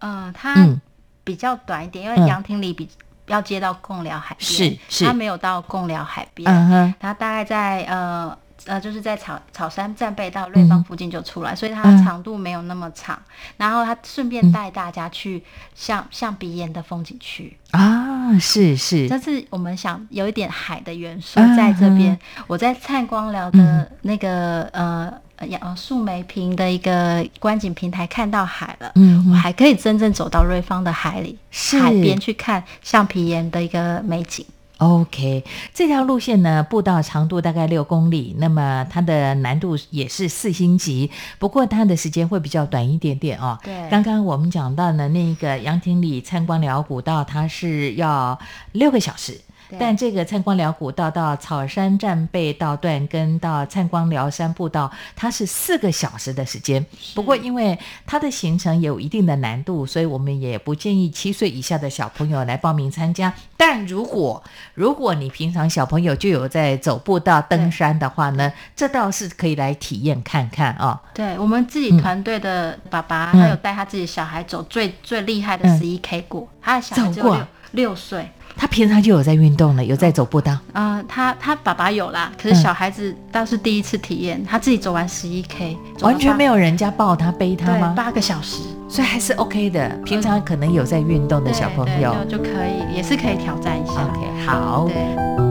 [0.00, 0.80] 嗯，它嗯
[1.22, 2.86] 比较短一点，因嗯为杨廷里比
[3.28, 13.20] 要接到贡寮海边，是是它没有到贡寮海边，嗯哼，它大概在呃呃，就是在草草山战备到瑞芳附近就出来，所以它的长度没有那么长。
[13.56, 15.42] 然后它顺便带大家去
[15.74, 22.18] 象象鼻岩的风景区，啊，是是，这是我们想有一点海的元素嗯在这边。
[22.46, 28.92] 我在灿光寮的那个、呃呃呃树梅坪的一个观景平台看到海了。
[28.94, 34.46] 嗯我还可以真正走到瑞芳的海里，海边去看橡皮岩的一个美景。
[34.84, 35.42] OK，
[35.72, 43.58] 这条路线呢，步道长度大概六公里，那么它的难度也是四星级，不过它的时间会比较短一点点哦。
[43.64, 48.38] 对刚刚我们讲到呢那个杨廷里参观辽古道，它是要
[48.72, 49.40] 六个小时。
[49.68, 49.78] 对。
[49.78, 56.84] 但这个灿光寮古道到草山战备道段跟到灿光寮山步道，它是四个小时的时间。
[57.14, 63.32] 不过因为它的行程有一定的难度，所以我们也不建议七岁以下的小朋友来报名参加。
[63.56, 64.42] 但如果
[64.74, 73.40] 如果你平常小朋友就有在走步道、登山的话呢，这倒是可以来体验看看啊、对我们自己团队的爸爸，嗯。
[73.40, 75.78] 他有带他自己小孩走最最厉害的嗯。
[75.78, 78.28] 十一 K 过，他的小孩只有六六岁。
[78.56, 80.56] 他平常就有在运动了，有在走步道。
[80.72, 87.92] 啊、他他爸爸有啦，可是嗯小孩子倒是第一次体验，他自己走完十一 K，完全没有有人家抱他背他吗？
[87.96, 89.88] 八个小时所以还是 OK 的。
[90.04, 93.92] 平常可能有在运动的小朋友就可以，也是可以挑战一下。
[93.92, 94.88] ，OK，好。
[94.88, 95.43] 对。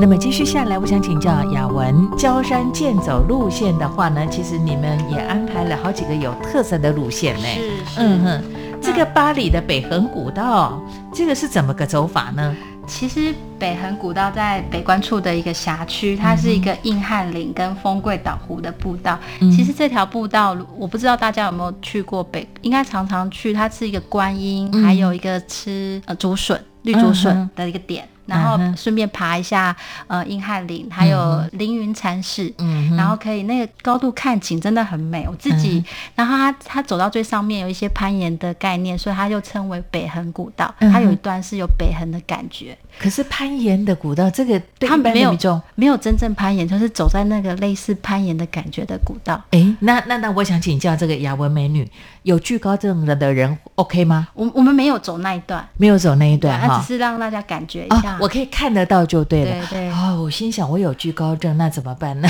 [0.00, 7.46] 那么继续下来，我想请教雅文，焦山健走路线的话呢，其实你们也安排了好几个有特色的路线呢。
[7.86, 8.44] 是嗯哼，
[8.82, 12.54] 这个巴黎的北横古道，这个是怎么个走法呢？
[12.86, 19.18] 其实北横古道在北关处的一个辖区，它是一个硬汉岭跟丰贵岛湖的步道。
[19.40, 23.54] 嗯其实这条步道，我不知道大家有没有去过北，应该常常去。
[23.54, 29.74] 它是一个观音，嗯还有一个吃呃竹笋、绿竹嗯笋的一个点，然后顺便爬一下
[30.06, 32.52] 呃硬汉岭，还有凌云禅寺。
[32.58, 35.84] 嗯然后可以那个高度看景真的很美，我自己，嗯
[36.16, 40.72] 然后它它走到最上面有一些攀岩的概念，所以它就称为北横古道。
[40.78, 45.36] 嗯哼它有一段是有北横的感觉，可是攀岩的古道，这个对他没有
[45.74, 49.42] 没有真正攀岩，就是走在那个类似攀岩的感觉的古道。
[49.50, 51.88] 哎，那那那，我想请教这个雅文美女，
[52.22, 54.28] 有惧高症的的人 OK 吗？
[54.34, 56.86] 我我们没有走那一段，没有走那一段哈它只。
[56.86, 58.13] 是让大家感觉一下。
[58.14, 59.66] 啊，我可以看得到就对了。
[59.70, 62.28] 对对哦，我心想我有惧高症，那怎么办呢？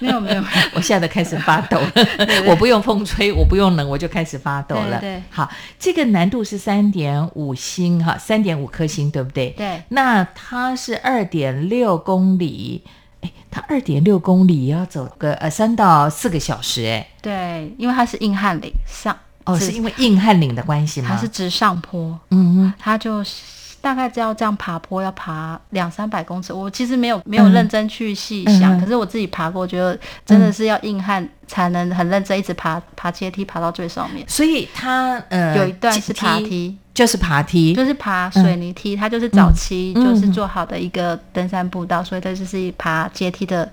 [0.00, 0.42] 没 有没有，
[0.74, 2.06] 我吓得开始发抖了。
[2.46, 4.98] 我不用风吹，我不用冷，我就开始发抖了。
[5.00, 9.50] 对对好，这个难度是三点五星哈，三点五颗星，对不对？
[9.50, 12.82] 对那它是二点六公里，
[13.20, 21.08] 哎，它二点六公里要走个呃三到四个小时，哎，对，因为它是硬汉岭上，哦，是因为硬汉岭的关系吗？
[21.10, 22.74] 它是直上坡，嗯哼。
[22.78, 23.42] 它就是
[23.82, 26.52] 大概要这样爬坡，要爬两三百公尺。
[26.52, 34.24] 我其实没有没有认真去细想，可是我自己爬过，觉得真的是要硬汉才能很认真一直爬爬阶梯爬到最上面。
[34.28, 43.68] 所以它呃有一段是爬，梯，就是爬梯，就是爬水泥梯，它就是早期嗯就是做好的一个登山步道，所以这就是爬阶梯的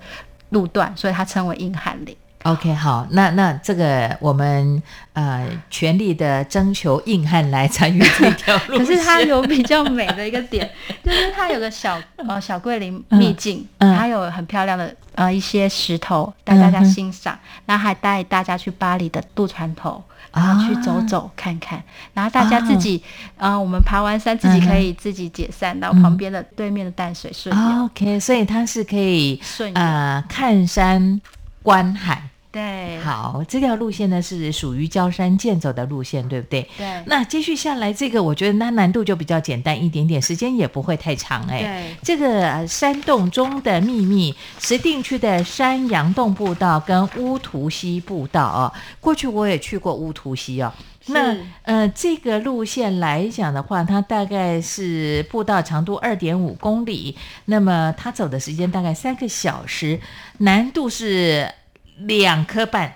[0.48, 2.16] 路段，所以它称为硬汉岭。
[2.44, 4.82] OK，好，那那这个我们
[5.12, 8.84] 呃全力的征求硬汉来参与这条路 可。
[8.84, 10.68] 是它有比较美的一个点，
[11.04, 20.02] 就是它有个小呃小桂林秘境，嗯它有很漂亮的呃一些石头带大家欣赏，然后还带大家去巴黎的渡船头。
[20.32, 21.82] 然后去走走看看，
[22.14, 23.02] 然后大家自己，
[23.36, 31.20] 呃，我们爬完山自己可以自己解散到旁边的对面的淡水顺游，OK，所以它是可以顺游，呃看山
[31.62, 32.22] 观海。
[32.52, 36.68] 对，好，这条路线呢是属于焦山健走的路线，对不对？
[36.76, 41.60] 对，那接续下来，这个我觉得那难度就比较简单一点点，时间也不会太长哎。
[41.60, 50.72] 对，这个呃山洞中的秘密，石定区的山羊洞步道跟乌图溪步道哦，过去我也去过乌图溪哦。
[51.06, 59.98] 那呃，这个路线来讲的话，它大概是步道长度二点五公里，那么它走的时间大概三个小时，
[60.38, 61.50] 难度是
[61.96, 62.94] 两颗半。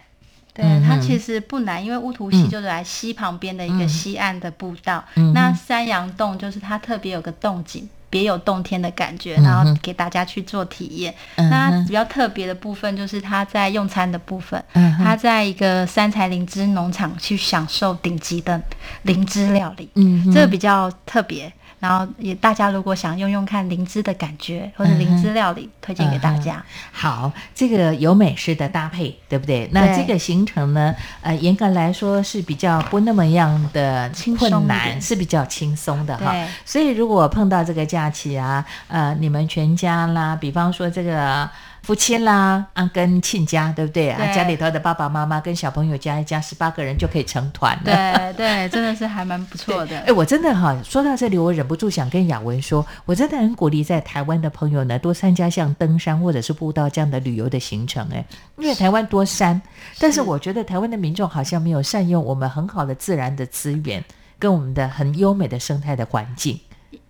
[0.52, 5.04] 对，它其实不难，因为乌图溪嗯就是在溪旁边的一个嗯西岸的步道。
[5.16, 11.12] 嗯那山羊洞就是它特别有个洞景，别有洞天的感觉，然后给大家去做体验。
[11.34, 18.62] 嗯那比较特别的部分就是他在用餐的部分，嗯哼它在一个三彩灵芝农场去享受顶级的
[19.02, 21.52] 灵芝料理，嗯这个比较特别。
[21.84, 26.64] 然后也大家如果想用用看灵芝的感觉或者灵芝料理，推荐给大家。
[26.90, 29.68] 好，这个有美式的搭配，对不对？
[29.70, 36.34] 那这个行程呢，呃，严格来说是比较不那么样的轻松一困难，是比较轻松的哈。
[36.64, 41.46] 所以如果碰到这个假期啊，呃，你们全家啦，比方说这个。
[41.84, 44.16] 夫妻啦，啊，跟亲家，对不对啊？
[44.16, 48.32] 对家里头的爸爸妈妈跟小朋友加一加，十八个人就可以成团了。
[48.32, 49.98] 对对，真的是还蛮不错的。
[50.00, 58.08] 哎，我真的哈，说到这里，我忍不住想跟雅文说，我真的很鼓励在台湾的朋友呢，多参加像登山或者是步道这样的旅游的行程。
[58.10, 58.24] 哎，
[58.56, 59.60] 因为台湾多山，
[59.98, 64.02] 但是我觉得台湾的民众好像没有善用我们很好的自然的资源，
[64.38, 66.58] 跟我们的很优美的生态的环境。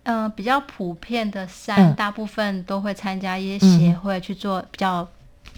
[0.05, 1.95] 嗯、比较普遍的山，嗯。
[1.95, 5.07] 大部分都会参加一些协会去做比较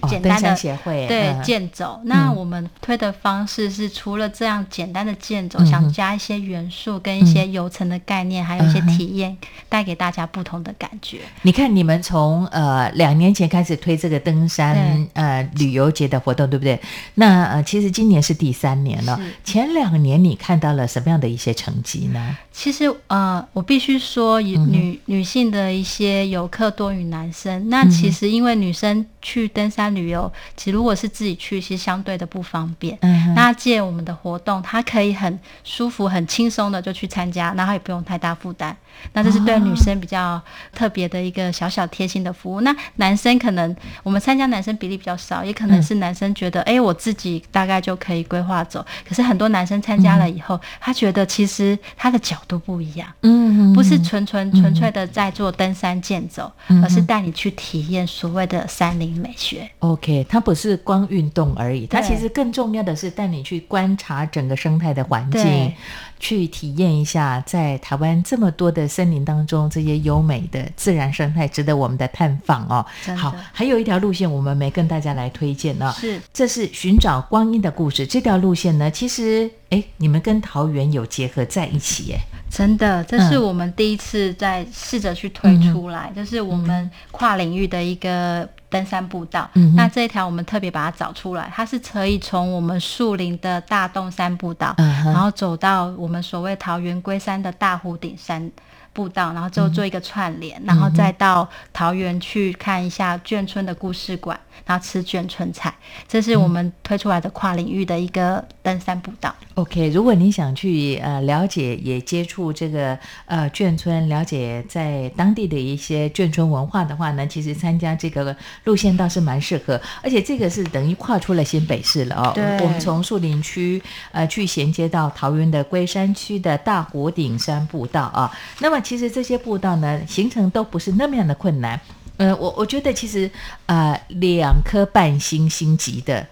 [0.09, 1.99] 简单的、山协会对嗯健走。
[2.05, 9.37] 那嗯我们推的方式是，除了这样简单的健走，嗯想加一些元素跟一些游程的概念，还有一些体验，
[9.67, 11.19] 带给大家不同的感觉。
[11.41, 16.79] 你看，你们从呃两年前开始推这个登山呃旅游节的活动，对不对？
[17.15, 19.19] 那呃其实今年是第三年了。
[19.43, 22.37] 前两年你看到了什么样的一些成绩呢？
[22.51, 27.69] 其实呃，我必须说，女女性的一些游客多于男生。
[27.69, 32.97] 那其实因为女生去登山山旅游，其实如果是自己去，其实相对的不方便。
[33.01, 38.75] 嗯那借我们的活动，他可以很舒服、很轻松的就去参加，然后也不用太大负担。
[39.13, 40.41] 那这是对女生比较
[40.73, 42.61] 特别的一个小小贴心的服务。
[42.61, 48.85] 那男生可能我们参加男生比例比较少，也可能是男生觉得，哎、我自己大概就可以规划走。
[49.07, 53.07] 可是很多男生参加了以后，他觉得其实他的角度不一样。
[53.23, 59.69] 嗯不是纯纯纯粹的在做登山健走，嗯而是带你去体验所谓的山林美学。
[59.79, 65.75] OK，它不是光运动而已，它其实更重要的是带你去观察整个生态的环境对，
[66.19, 72.85] 去体验一下在台湾这么多的森林当中这些优美的自然生态，值得我们的探访哦。
[73.15, 78.05] 好，还有一条路线我们没跟大家来推荐呢、是这是寻找光阴的故事。
[78.05, 82.19] 这条路线呢，其实哎，你们跟桃园有结合在一起耶。
[82.57, 89.47] 真的，这是嗯我们第一次在试着去推出来，就是我们跨领域的一个登山步道。
[89.53, 98.51] 嗯那这一条我们特别把它找出来，它是可以从我们树林的大洞山步道，嗯然后走到我们所谓桃园龟山的大湖顶山。
[98.97, 105.71] 步道，然后之后做一个串联，然后再到桃园去看一下眷村的故事馆，然后吃眷村菜，
[106.07, 109.35] 这是我们推出来的跨领域的一个登山步道。
[109.53, 122.31] OK，如果你想去呃了解也接触这个呃眷村，了解在当地的一些眷村文化的话呢，其实参加这个路线倒是蛮适合，而且这个是等于跨出了新北市了哦。
[122.33, 123.79] 对我们从树林区
[124.11, 128.31] 呃去衔接到桃园的龟山区的大湖顶山步道啊。
[128.59, 131.77] 那么其实这些步道呢，行程都不是那么样的困难。
[132.15, 133.29] 呃，我我觉得其实
[133.65, 136.25] 呃两颗半星星级的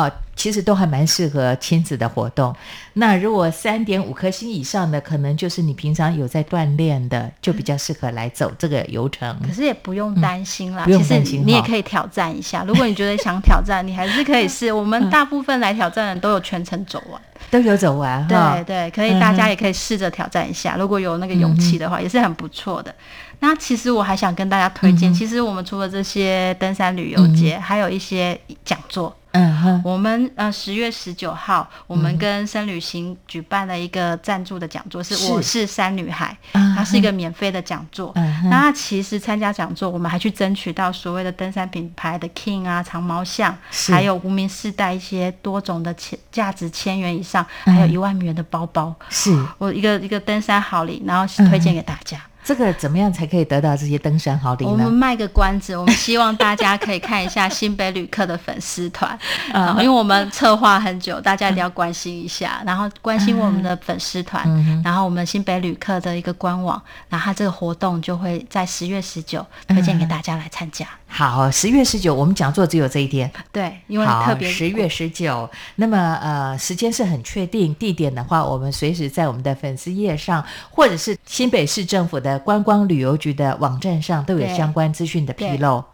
[0.00, 2.54] 哦，其实都还蛮适合亲子的活动。
[2.94, 9.38] 那如果三点五颗星以上的，可能就是你平常有在锻炼的，就比较适合来走这个游程。
[9.46, 12.64] 可是也不用担心啦，其实你也可以挑战一下。
[12.66, 14.72] 如果你觉得想挑战，你还是可以试。
[14.72, 17.20] 我们大部分来挑战的人都有全程走完。
[17.50, 18.64] 都有走完哈对。
[18.64, 20.76] 对，可以，大家也可以试着挑战一下。
[20.76, 22.94] 如果有那个勇气的话，也是很不错的。
[23.40, 29.16] 那其实我还想跟大家推荐，其实我们除了这些登山旅游节，还有一些讲座。
[29.32, 35.32] 嗯哼，我们呃十月十九号，我们跟深旅行举办了一个赞助的讲座，是是。
[35.32, 38.12] 我是山女孩，啊它是一个免费的讲座。
[38.16, 43.56] 嗯那其实参加讲座，我们还去争取到所谓的登山品牌的 King 啊、长毛象，
[43.88, 47.74] 还有无名世代一些多种的千价值千元以上，嗯。
[47.74, 48.94] 还有一万元的包包。
[49.10, 49.30] 是。
[49.58, 52.20] 我一个一个登山好礼，然后推荐给大家。
[52.50, 54.72] 这个怎么样才可以得到这些登山好礼呢？
[54.72, 59.16] 我们卖个关子，我们希望大家可以看一下新北旅客的粉丝团，
[59.54, 64.44] 啊，因为我们策划很久，大家一定要关心一下，然后关心我们的粉丝团，
[64.82, 70.88] 然后我们新北旅客的一个官网，然后它这个活动就会在十月十九推荐给大家来参加。
[71.12, 73.30] 好，十月十九我们讲座只有这一天。
[73.52, 85.84] 对，因为特，别十月十九，那么呃，时间是很确定，地点的话，我们随时在我们的粉丝页上，或者是新北市政府的观光旅游局的网站上，都有相关资讯的披露。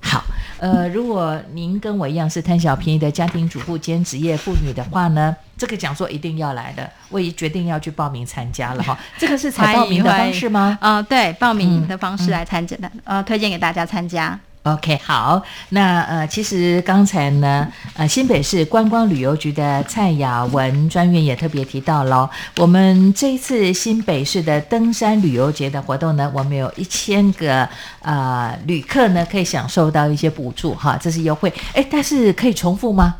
[0.00, 0.22] 好，
[0.58, 8.96] 呃，如果您跟我一样是贪小便宜的家庭主妇兼职业妇女的话呢，这个讲座一定要来的，我已决定要去报名参加了哈。
[9.18, 10.78] 这个是采报名的方式吗？
[10.80, 14.38] 呃，对，报名的方式来参加的，呃，推荐给大家参加。
[14.66, 27.68] OK，好，那呃，其实刚才呢，呃，新北市观光旅游局的蔡雅文专员也特别提到了，我们这一次新北市的登山旅游节的活动呢，我们有一千个
[28.02, 33.14] 呃旅客呢可以享受到一些补助哈，这是优惠，哎，但是可以重复吗？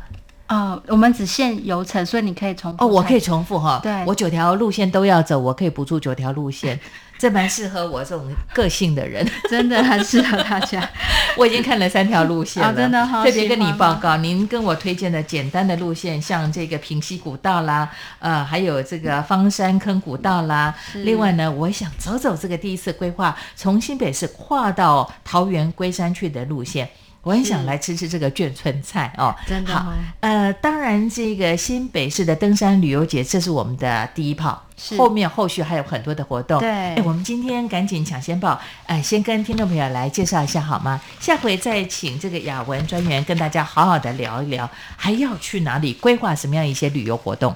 [0.49, 6.77] 哦，我们只限游程，所以你可以从哦，我可以重复哈，对我九条路线都要走，我可以补助九条路线，
[7.17, 9.27] 这蛮适合我这种个性的人。
[9.49, 10.87] 真的很适合大家。
[11.37, 17.89] 我已经看了三条路线了，哦真的好特别跟你报告，您跟我推荐的简单的路线，像这个平溪古道啦，
[18.19, 20.73] 呃，还有这个方山坑古道啦。
[20.93, 26.89] 另外呢，我想走走这个第一次规划从新北市跨到桃园龟山去的路线。
[27.27, 36.57] 我很想来吃吃这个眷村菜哦，好真的哦，呃，当然这个新北市的登山旅游节，这是我们的第一炮，是后面后续还有很多的活动。
[36.61, 41.01] 对哎，我们今天赶紧抢先报，哎，先跟听众朋友来介绍一下好吗？
[41.19, 47.53] 下回再请这个雅文专员跟大家好好的聊一聊，还要去哪里，规划什么样一些旅游活动。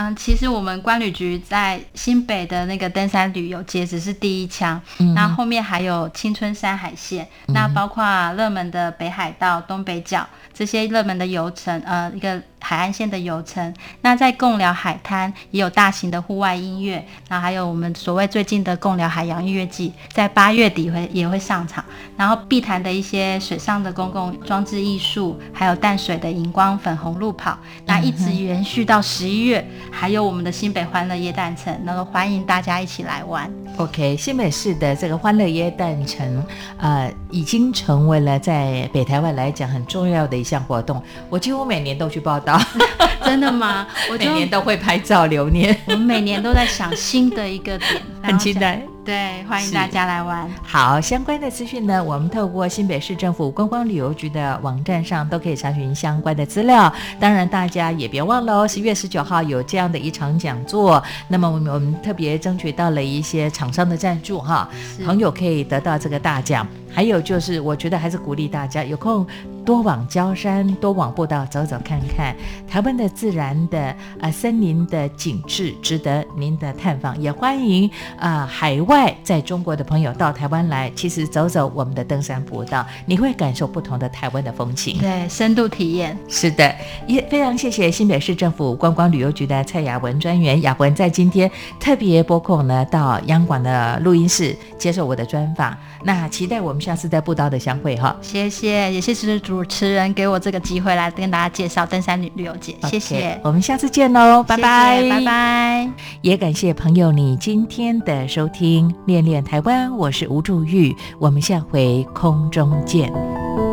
[0.00, 10.24] 嗯，其实我们关旅局在新北的那个登山旅游节只是第一枪，嗯那后面还有青春山海线，那包括热门的北海道、东北角
[10.58, 13.72] 这些热门的游程，呃，一个海岸线的游程。
[14.00, 21.84] 那在贡寮海滩也有大型的户外音乐，然后还有我们所谓最近的贡寮海洋音乐季，在八月底会也会上场。
[22.16, 27.56] 然后碧潭的一些水上的公共装置艺术，还有淡水的荧光粉红路跑，
[27.86, 33.48] 那一直延续到十一月，还有我们的新北欢乐夜诞城，那个欢迎大家一起来玩。
[33.78, 36.44] OK，新北市的这个欢乐耶诞城，
[36.78, 41.00] 呃，已经成为了在北台湾来讲很重要的一项活动。
[41.30, 42.60] 我几乎每年都去报道，
[43.24, 43.86] 真的吗？
[44.10, 45.76] 我每年都会拍照留念。
[45.86, 48.82] 我们每年都在想新的一个点， 很期待。
[49.08, 50.46] 对，欢迎大家来玩。
[50.62, 56.92] 好，相关的资讯呢，我们透过新北市政府观光旅游局的网站上都可以查询相关的资料。
[57.18, 61.02] 当然，大家也别忘了哦，十月十九号有这样的一场讲座。
[61.26, 64.68] 那么，我们我们特别争取到了一些厂商的赞助哈，
[65.02, 66.68] 朋友可以得到这个大奖。
[66.90, 69.26] 还有就是，我觉得还是鼓励大家有空
[69.64, 72.34] 多往焦山、多往步道走走看看，
[72.66, 77.20] 台湾的自然的啊森林的景致值得您的探访。
[77.20, 84.98] 也欢迎啊海外在中国的朋友到台湾来，其实走走我们的登山步道，你会感受不同的台湾的风情。
[84.98, 86.16] 对，深度体验。
[86.28, 86.74] 是的，
[87.06, 95.76] 也非常谢谢新北市政府观光旅游局的蔡雅文专员，雅文在今天特别拨空呢到央广的录音室接受我的专访。
[96.04, 105.90] 那期待我们下次在步道的相会哈，谢谢，也谢谢主持人给我这个机会来跟大家介绍登山旅旅游节，谢谢，我们下次见喽，拜拜，拜拜，
[106.22, 113.67] 也感谢朋友你今天的收听，恋恋台湾，我是吴祝玉，我们下回空中见。